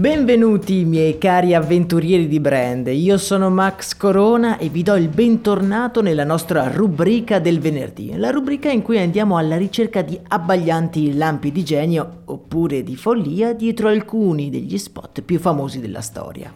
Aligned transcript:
Benvenuti 0.00 0.86
miei 0.86 1.18
cari 1.18 1.52
avventurieri 1.52 2.26
di 2.26 2.40
brand, 2.40 2.86
io 2.86 3.18
sono 3.18 3.50
Max 3.50 3.94
Corona 3.94 4.56
e 4.56 4.70
vi 4.70 4.82
do 4.82 4.94
il 4.96 5.08
bentornato 5.08 6.00
nella 6.00 6.24
nostra 6.24 6.70
rubrica 6.70 7.38
del 7.38 7.60
venerdì, 7.60 8.16
la 8.16 8.30
rubrica 8.30 8.70
in 8.70 8.80
cui 8.80 8.98
andiamo 8.98 9.36
alla 9.36 9.58
ricerca 9.58 10.00
di 10.00 10.18
abbaglianti 10.26 11.18
lampi 11.18 11.52
di 11.52 11.62
genio 11.62 12.22
oppure 12.24 12.82
di 12.82 12.96
follia 12.96 13.52
dietro 13.52 13.88
alcuni 13.88 14.48
degli 14.48 14.78
spot 14.78 15.20
più 15.20 15.38
famosi 15.38 15.80
della 15.80 16.00
storia. 16.00 16.50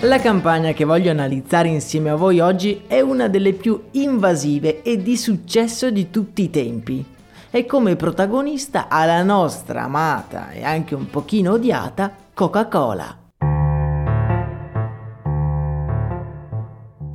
La 0.00 0.18
campagna 0.18 0.72
che 0.72 0.84
voglio 0.84 1.10
analizzare 1.10 1.68
insieme 1.68 2.08
a 2.08 2.14
voi 2.14 2.40
oggi 2.40 2.84
è 2.86 3.00
una 3.02 3.28
delle 3.28 3.52
più 3.52 3.78
invasive 3.90 4.80
e 4.80 5.02
di 5.02 5.14
successo 5.18 5.90
di 5.90 6.08
tutti 6.08 6.40
i 6.40 6.48
tempi 6.48 7.14
e 7.56 7.64
come 7.64 7.96
protagonista 7.96 8.86
ha 8.86 9.06
la 9.06 9.22
nostra 9.22 9.84
amata 9.84 10.50
e 10.50 10.62
anche 10.62 10.94
un 10.94 11.08
pochino 11.08 11.52
odiata 11.52 12.14
Coca-Cola. 12.34 13.16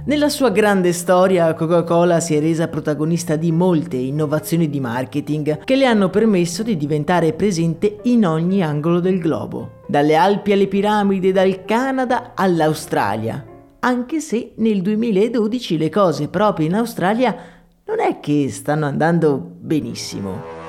Nella 0.03 0.29
sua 0.29 0.49
grande 0.49 0.93
storia 0.93 1.53
Coca-Cola 1.53 2.19
si 2.19 2.33
è 2.33 2.39
resa 2.39 2.67
protagonista 2.69 3.35
di 3.35 3.51
molte 3.51 3.97
innovazioni 3.97 4.67
di 4.67 4.79
marketing 4.79 5.63
che 5.63 5.75
le 5.75 5.85
hanno 5.85 6.09
permesso 6.09 6.63
di 6.63 6.75
diventare 6.75 7.33
presente 7.33 7.99
in 8.05 8.25
ogni 8.25 8.63
angolo 8.63 8.99
del 8.99 9.19
globo, 9.19 9.83
dalle 9.87 10.15
Alpi 10.15 10.53
alle 10.53 10.67
piramidi, 10.67 11.31
dal 11.31 11.65
Canada 11.65 12.31
all'Australia. 12.33 13.45
Anche 13.81 14.19
se 14.19 14.53
nel 14.55 14.81
2012 14.81 15.77
le 15.77 15.89
cose 15.89 16.29
proprio 16.29 16.65
in 16.65 16.73
Australia 16.73 17.60
non 17.85 17.99
è 17.99 18.19
che 18.19 18.49
stanno 18.49 18.85
andando 18.85 19.37
benissimo. 19.59 20.59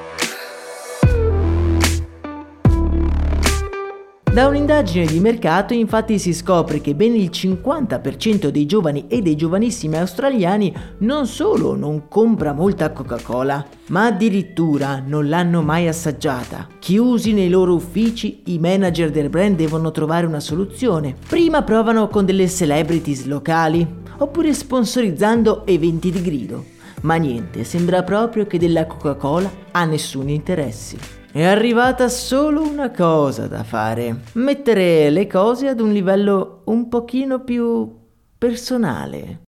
Da 4.33 4.47
un'indagine 4.47 5.05
di 5.05 5.21
mercato 5.21 5.75
infatti 5.75 6.19
si 6.19 6.33
scopre 6.33 6.81
che 6.81 6.95
ben 6.95 7.15
il 7.15 7.29
50% 7.31 8.49
dei 8.49 8.65
giovani 8.65 9.05
e 9.09 9.21
dei 9.21 9.37
giovanissimi 9.37 9.99
australiani 9.99 10.75
non 11.01 11.27
solo 11.27 11.77
non 11.77 12.09
compra 12.09 12.55
molta 12.55 12.93
Coca-Cola, 12.93 13.63
ma 13.89 14.07
addirittura 14.07 15.03
non 15.07 15.29
l'hanno 15.29 15.61
mai 15.61 15.87
assaggiata. 15.87 16.67
Chiusi 16.79 17.35
nei 17.35 17.51
loro 17.51 17.75
uffici, 17.75 18.41
i 18.47 18.59
manager 18.59 19.11
del 19.11 19.29
brand 19.29 19.55
devono 19.55 19.91
trovare 19.91 20.25
una 20.25 20.41
soluzione. 20.41 21.15
Prima 21.29 21.61
provano 21.61 22.09
con 22.09 22.25
delle 22.25 22.49
celebrities 22.49 23.27
locali, 23.27 23.87
oppure 24.17 24.55
sponsorizzando 24.55 25.67
eventi 25.67 26.11
di 26.11 26.23
grido. 26.23 26.72
Ma 27.03 27.17
niente, 27.17 27.65
sembra 27.65 28.03
proprio 28.03 28.47
che 28.47 28.59
della 28.59 28.87
Coca-Cola 28.87 29.51
ha 29.73 29.85
nessun 29.85 30.29
interesse. 30.29 30.97
È 31.33 31.43
arrivata 31.43 32.09
solo 32.09 32.63
una 32.63 32.91
cosa 32.91 33.47
da 33.47 33.65
fare, 33.65 34.21
mettere 34.35 35.11
le 35.11 35.27
cose 35.27 35.69
ad 35.69 35.81
un 35.81 35.91
livello 35.91 36.61
un 36.67 36.89
pochino 36.89 37.43
più 37.43 37.91
personale. 38.39 39.41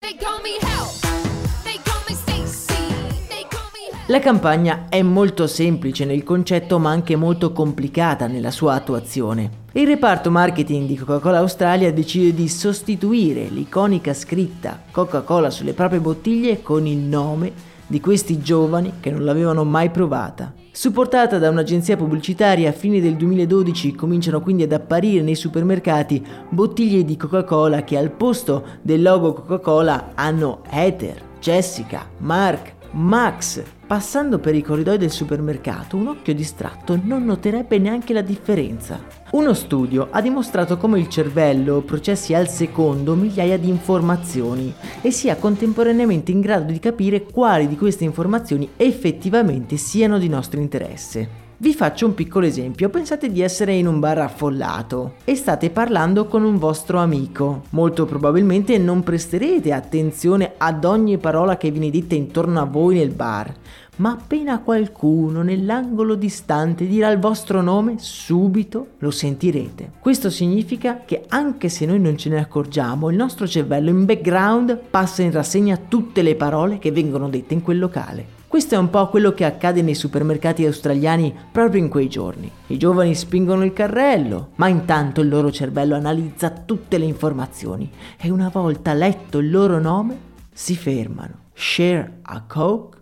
La 4.09 4.19
campagna 4.19 4.85
è 4.91 5.01
molto 5.01 5.47
semplice 5.47 6.05
nel 6.05 6.25
concetto 6.25 6.79
ma 6.79 6.91
anche 6.91 7.17
molto 7.17 7.53
complicata 7.53 8.27
nella 8.27 8.51
sua 8.51 8.75
attuazione. 8.75 9.63
Il 9.73 9.87
reparto 9.87 10.31
marketing 10.31 10.87
di 10.87 10.95
Coca-Cola 10.95 11.39
Australia 11.39 11.91
decide 11.91 12.35
di 12.35 12.47
sostituire 12.47 13.49
l'iconica 13.49 14.13
scritta 14.13 14.83
Coca-Cola 14.91 15.49
sulle 15.49 15.73
proprie 15.73 16.01
bottiglie 16.01 16.61
con 16.61 16.87
il 16.87 16.99
nome 16.99 17.51
di 17.87 17.99
questi 17.99 18.41
giovani 18.41 18.93
che 19.01 19.11
non 19.11 19.25
l'avevano 19.25 19.65
mai 19.65 19.89
provata. 19.89 20.53
Supportata 20.71 21.39
da 21.39 21.49
un'agenzia 21.49 21.97
pubblicitaria 21.97 22.69
a 22.69 22.73
fine 22.73 23.01
del 23.01 23.17
2012 23.17 23.95
cominciano 23.95 24.43
quindi 24.43 24.65
ad 24.65 24.73
apparire 24.73 25.23
nei 25.23 25.35
supermercati 25.35 26.23
bottiglie 26.51 27.07
di 27.07 27.17
Coca-Cola 27.17 27.85
che 27.85 27.97
al 27.97 28.11
posto 28.11 28.67
del 28.83 29.01
logo 29.01 29.33
Coca-Cola 29.33 30.11
hanno 30.15 30.61
Heather, 30.69 31.23
Jessica, 31.41 32.07
Mark, 32.19 32.74
Max, 32.97 33.61
passando 33.89 34.39
per 34.39 34.55
i 34.55 34.63
corridoi 34.63 34.99
del 34.99 35.11
supermercato, 35.11 35.97
un 35.97 36.07
occhio 36.07 36.33
distratto 36.33 36.97
non 37.03 37.25
noterebbe 37.25 37.77
neanche 37.79 38.13
la 38.13 38.21
differenza. 38.21 39.03
Uno 39.33 39.53
studio 39.53 40.09
ha 40.13 40.21
dimostrato 40.21 40.77
come 40.77 41.01
il 41.01 41.09
cervello 41.09 41.81
processi 41.81 42.35
al 42.35 42.49
secondo 42.49 43.17
migliaia 43.17 43.59
di 43.59 43.69
informazioni 43.69 44.73
e 45.03 45.11
sia 45.11 45.35
contemporaneamente 45.35 46.31
in 46.31 46.41
grado 46.41 46.71
di 46.71 46.79
capire 46.79 47.25
quali 47.25 47.67
di 47.67 47.77
queste 47.77 48.05
informazioni 48.05 48.71
effettivamente 48.77 49.77
siano 49.77 50.19
di 50.19 50.29
nostro 50.29 50.61
interesse. 50.61 51.44
Vi 51.57 51.73
faccio 51.73 52.07
un 52.07 52.15
piccolo 52.15 52.47
esempio, 52.47 52.89
pensate 52.89 53.31
di 53.31 53.41
essere 53.41 53.75
in 53.75 53.87
un 53.87 54.01
bar 54.01 54.19
affollato 54.19 55.15
e 55.23 55.37
state 55.37 55.71
parlando 55.71 56.27
con 56.27 56.43
un 56.43 56.59
vostro 56.59 56.99
amico. 56.99 57.63
Molto 57.71 58.07
probabilmente 58.07 58.77
non 58.77 59.05
presterete 59.05 59.73
attenzione 59.73 60.55
ad 60.59 60.85
ogni 60.85 61.17
parola 61.17 61.57
che 61.57 61.71
viene 61.71 61.91
detta 61.91 62.17
intorno 62.17 62.61
a 62.61 62.65
voi 62.65 62.97
nel 62.97 63.11
bar, 63.11 63.55
ma 63.97 64.11
appena 64.11 64.59
qualcuno 64.59 65.43
nell'angolo 65.43 66.17
distante 66.17 66.89
dirà 66.89 67.09
il 67.11 67.21
vostro 67.21 67.63
nome, 67.63 67.95
subito 67.99 68.89
lo 68.99 69.13
sentirete. 69.13 69.93
Questo 70.01 70.31
significa 70.31 71.03
che 71.05 71.23
anche 71.29 71.69
se 71.69 71.87
noi 71.87 72.01
non 72.01 72.17
ce 72.17 72.31
ne 72.31 72.41
accorgiamo, 72.41 73.11
il 73.11 73.17
nostro 73.17 73.47
cervello 73.47 73.91
in 73.91 74.05
background 74.05 74.77
passa 74.91 75.23
in 75.23 75.31
rassegna 75.31 75.77
tutte 75.77 76.23
le 76.23 76.35
parole 76.35 76.79
che 76.79 76.91
vengono 76.91 77.29
dette 77.29 77.55
in 77.55 77.63
quel 77.63 77.79
locale. 77.79 78.34
Questo 78.55 78.77
è 78.77 78.79
un 78.79 78.89
po' 78.89 79.09
quello 79.09 79.33
che 79.33 79.45
accade 79.45 79.83
nei 79.83 79.97
supermercati 79.97 80.65
australiani 80.65 81.35
proprio 81.51 81.83
in 81.83 81.89
quei 81.89 82.09
giorni. 82.09 82.49
I 82.69 82.77
giovani 82.77 83.13
spingono 83.17 83.65
il 83.65 83.73
carrello, 83.73 84.51
ma 84.55 84.69
intanto 84.69 85.23
il 85.23 85.29
loro 85.29 85.51
cervello 85.51 85.97
analizza 85.97 86.51
tutte 86.51 86.99
le 86.99 87.05
informazioni 87.05 87.91
e 88.17 88.31
una 88.31 88.51
volta 88.51 88.93
letto 88.93 89.39
il 89.39 89.51
loro 89.51 89.81
nome 89.81 90.17
si 90.53 90.77
fermano. 90.77 91.47
Share 91.53 92.21
a 92.23 92.45
Coke 92.47 92.99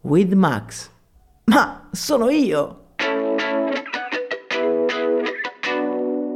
with 0.00 0.32
Max. 0.32 0.90
Ma 1.44 1.88
sono 1.92 2.28
io! 2.28 2.86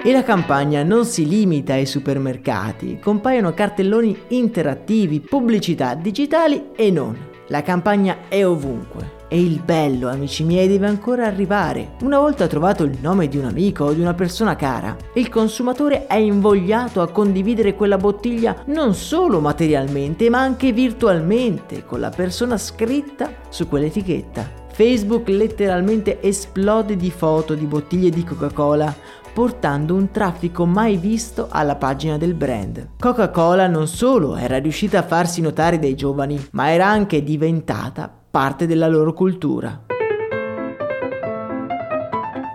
E 0.01 0.13
la 0.13 0.23
campagna 0.23 0.85
non 0.85 1.05
si 1.07 1.27
limita 1.27 1.73
ai 1.73 1.87
supermercati, 1.87 3.01
compaiono 3.01 3.53
cartelloni 3.53 4.17
interattivi, 4.29 5.19
pubblicità 5.19 5.95
digitali 5.97 6.69
e 6.77 6.93
non. 6.93 7.30
La 7.51 7.63
campagna 7.63 8.29
è 8.29 8.47
ovunque. 8.47 9.19
E 9.27 9.41
il 9.41 9.61
bello, 9.61 10.09
amici 10.09 10.45
miei, 10.45 10.69
deve 10.69 10.87
ancora 10.87 11.27
arrivare. 11.27 11.95
Una 12.03 12.21
volta 12.21 12.47
trovato 12.47 12.85
il 12.85 12.99
nome 13.01 13.27
di 13.27 13.39
un 13.39 13.45
amico 13.45 13.87
o 13.87 13.93
di 13.93 14.01
una 14.01 14.15
persona 14.15 14.55
cara, 14.55 14.97
il 15.15 15.29
consumatore 15.29 16.07
è 16.07 16.15
invogliato 16.15 17.01
a 17.03 17.11
condividere 17.11 17.75
quella 17.75 17.97
bottiglia 17.97 18.63
non 18.67 18.95
solo 18.95 19.41
materialmente, 19.41 20.31
ma 20.31 20.39
anche 20.39 20.73
virtualmente, 20.73 21.85
con 21.85 21.99
la 21.99 22.11
persona 22.11 22.57
scritta 22.57 23.33
su 23.49 23.67
quell'etichetta. 23.67 24.60
Facebook 24.81 25.29
letteralmente 25.29 26.23
esplode 26.23 26.97
di 26.97 27.11
foto 27.11 27.55
di 27.55 27.67
bottiglie 27.67 28.09
di 28.09 28.25
Coca-Cola 28.25 28.97
portando 29.31 29.95
un 29.95 30.11
traffico 30.11 30.65
mai 30.65 30.97
visto 30.97 31.49
alla 31.51 31.77
pagina 31.77 32.17
del 32.17 32.33
brand. 32.33 32.93
Coca-Cola 32.99 33.67
non 33.67 33.87
solo 33.87 34.37
era 34.37 34.57
riuscita 34.57 35.01
a 35.01 35.03
farsi 35.03 35.43
notare 35.43 35.79
dai 35.79 35.95
giovani, 35.95 36.43
ma 36.53 36.71
era 36.71 36.87
anche 36.87 37.23
diventata 37.23 38.11
parte 38.31 38.67
della 38.67 38.89
loro 38.89 39.13
cultura. 39.13 39.85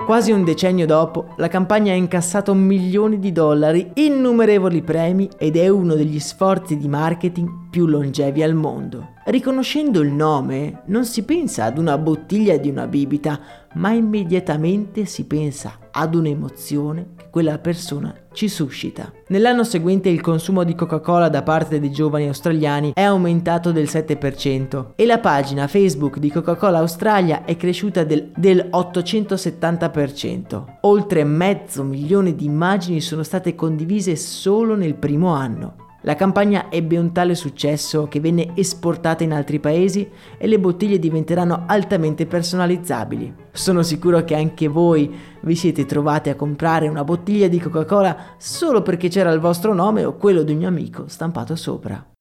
Quasi 0.04 0.32
un 0.32 0.44
decennio 0.44 0.88
dopo, 0.88 1.34
la 1.38 1.48
campagna 1.48 1.92
ha 1.92 1.96
incassato 1.96 2.56
milioni 2.56 3.20
di 3.20 3.32
dollari, 3.32 3.92
innumerevoli 3.94 4.82
premi 4.82 5.30
ed 5.38 5.58
è 5.58 5.68
uno 5.68 5.94
degli 5.94 6.20
sforzi 6.20 6.76
di 6.76 6.88
marketing 6.88 7.65
più 7.76 7.88
longevi 7.88 8.42
al 8.42 8.54
mondo. 8.54 9.16
Riconoscendo 9.26 10.00
il 10.00 10.14
nome, 10.14 10.84
non 10.86 11.04
si 11.04 11.24
pensa 11.24 11.66
ad 11.66 11.78
una 11.78 11.98
bottiglia 11.98 12.56
di 12.56 12.70
una 12.70 12.88
bibita, 12.88 13.38
ma 13.74 13.92
immediatamente 13.92 15.04
si 15.04 15.26
pensa 15.26 15.80
ad 15.92 16.16
un'emozione 16.16 17.08
che 17.18 17.26
quella 17.30 17.58
persona 17.58 18.16
ci 18.32 18.48
suscita. 18.48 19.12
Nell'anno 19.28 19.66
seguente 19.66 20.08
il 20.08 20.22
consumo 20.22 20.64
di 20.64 20.74
Coca-Cola 20.74 21.28
da 21.28 21.44
parte 21.44 21.82
dei 21.82 21.92
giovani 21.92 22.28
australiani 22.28 22.94
è 22.94 23.02
aumentato 23.02 23.74
del 23.74 23.90
7% 23.90 24.92
e 24.96 25.06
la 25.06 25.20
pagina 25.20 25.68
Facebook 25.68 26.18
di 26.18 26.32
Coca-Cola 26.32 26.78
Australia 26.78 27.44
è 27.44 27.58
cresciuta 27.58 28.06
del, 28.06 28.32
del 28.34 28.70
870%. 28.72 30.64
Oltre 30.84 31.26
mezzo 31.26 31.84
milione 31.84 32.36
di 32.36 32.46
immagini 32.46 33.02
sono 33.02 33.24
state 33.24 33.54
condivise 33.54 34.16
solo 34.16 34.76
nel 34.78 34.96
primo 34.96 35.34
anno. 35.34 35.84
La 36.06 36.14
campagna 36.14 36.68
ebbe 36.70 37.00
un 37.00 37.12
tale 37.12 37.34
successo 37.34 38.08
che 38.08 38.20
venne 38.20 38.52
esportata 38.54 39.24
in 39.24 39.34
altri 39.34 39.60
paesi 39.60 40.08
e 40.38 40.46
le 40.46 40.60
bottiglie 40.60 41.00
diventeranno 41.00 41.64
altamente 41.66 42.28
personalizzabili. 42.28 43.34
Sono 43.52 43.82
sicuro 43.82 44.24
che 44.24 44.36
anche 44.36 44.68
voi 44.68 45.12
vi 45.42 45.56
siete 45.56 45.88
trovati 45.88 46.30
a 46.30 46.36
comprare 46.36 46.88
una 46.90 47.04
bottiglia 47.04 47.48
di 47.48 47.60
Coca-Cola 47.60 48.36
solo 48.38 48.84
perché 48.84 49.08
c'era 49.08 49.32
il 49.32 49.40
vostro 49.40 49.74
nome 49.74 50.06
o 50.06 50.16
quello 50.16 50.44
di 50.44 50.52
un 50.52 50.60
mio 50.60 50.68
amico 50.68 51.08
stampato 51.08 51.56
sopra. 51.56 52.15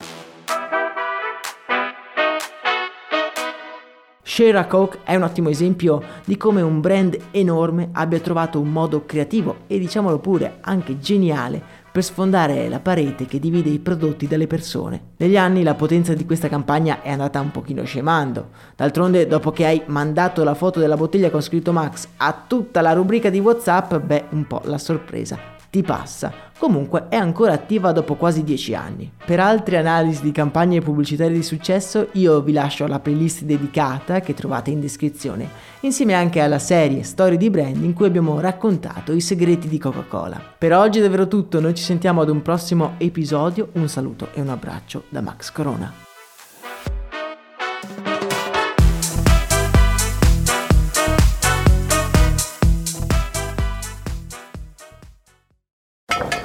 Share 4.27 4.57
a 4.57 4.67
Coke 4.67 5.01
è 5.05 5.15
un 5.17 5.23
ottimo 5.23 5.51
esempio 5.51 6.03
di 6.25 6.39
come 6.39 6.63
un 6.63 6.81
brand 6.81 7.15
enorme 7.31 7.91
abbia 7.93 8.19
trovato 8.21 8.59
un 8.59 8.73
modo 8.73 9.05
creativo 9.05 9.59
e 9.67 9.79
diciamolo 9.79 10.19
pure 10.19 10.61
anche 10.63 10.99
geniale 10.99 11.63
per 11.93 12.03
sfondare 12.03 12.71
la 12.71 12.81
parete 12.81 13.27
che 13.27 13.39
divide 13.39 13.69
i 13.69 13.79
prodotti 13.79 14.27
dalle 14.27 14.47
persone. 14.47 15.13
Negli 15.19 15.37
anni 15.37 15.63
la 15.63 15.75
potenza 15.75 16.15
di 16.15 16.25
questa 16.25 16.49
campagna 16.49 17.03
è 17.03 17.11
andata 17.11 17.39
un 17.39 17.51
pochino 17.51 17.85
scemando. 17.85 18.49
D'altronde, 18.75 19.27
dopo 19.27 19.53
che 19.53 19.67
hai 19.67 19.83
mandato 19.87 20.43
la 20.43 20.55
foto 20.55 20.81
della 20.81 20.97
bottiglia 20.97 21.31
con 21.31 21.43
scritto 21.43 21.73
Max 21.73 22.09
a 22.17 22.45
tutta 22.47 22.81
la 22.81 22.95
rubrica 22.95 23.29
di 23.29 23.41
WhatsApp, 23.41 23.97
beh, 23.97 24.25
un 24.31 24.47
po' 24.47 24.63
la 24.65 24.79
sorpresa 24.79 25.54
ti 25.75 25.83
passa. 25.83 26.33
Comunque 26.57 27.09
è 27.09 27.17
ancora 27.17 27.53
attiva 27.53 27.91
dopo 27.91 28.15
quasi 28.15 28.45
10 28.45 28.75
anni. 28.77 29.11
Per 29.25 29.41
altre 29.41 29.77
analisi 29.77 30.23
di 30.23 30.31
campagne 30.31 30.81
pubblicitarie 30.81 31.35
di 31.35 31.43
successo 31.43 32.11
io 32.13 32.41
vi 32.43 32.53
lascio 32.53 32.87
la 32.87 33.01
playlist 33.01 33.43
dedicata 33.43 34.21
che 34.21 34.35
trovate 34.35 34.71
in 34.71 34.79
descrizione, 34.79 35.49
insieme 35.81 36.15
anche 36.15 36.39
alla 36.39 36.61
serie 36.61 37.03
Storie 37.03 37.37
di 37.37 37.51
Brand 37.51 37.83
in 37.83 37.93
cui 37.93 38.07
abbiamo 38.07 38.39
raccontato 38.39 39.13
i 39.13 39.21
segreti 39.21 39.67
di 39.67 39.79
Coca-Cola. 39.79 40.41
Per 40.57 40.73
oggi 40.73 41.01
è 41.01 41.03
davvero 41.03 41.27
tutto, 41.27 41.59
noi 41.59 41.75
ci 41.75 41.83
sentiamo 41.83 42.21
ad 42.21 42.29
un 42.29 42.41
prossimo 42.41 42.95
episodio, 42.99 43.71
un 43.73 43.89
saluto 43.89 44.29
e 44.33 44.41
un 44.41 44.51
abbraccio 44.51 45.07
da 45.09 45.23
Max 45.23 45.51
Corona. 45.51 46.14